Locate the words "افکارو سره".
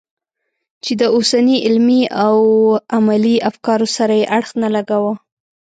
3.49-4.13